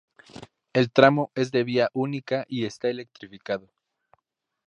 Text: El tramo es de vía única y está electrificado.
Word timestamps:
El 0.73 0.91
tramo 0.91 1.31
es 1.35 1.51
de 1.51 1.63
vía 1.63 1.91
única 1.93 2.43
y 2.47 2.65
está 2.65 2.87
electrificado. 2.89 3.69